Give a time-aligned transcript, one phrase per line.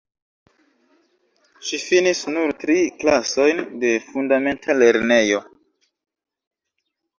[1.67, 5.45] Ŝi finis nur tri klasojn de fundamenta lernejo.